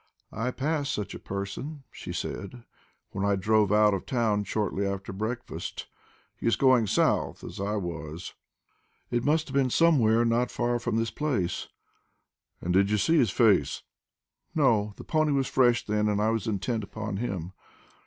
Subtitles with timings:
[0.33, 2.63] "I passed such a person," she said,
[3.11, 5.85] "when I drove out of town shortly after breakfast.
[6.35, 8.33] He was going south, as I was.
[9.11, 11.67] It must have been somewhere not far from this place."
[12.61, 13.83] "And did you see his face?"
[14.55, 17.53] "No; the pony was fresh then, and I was intent upon him."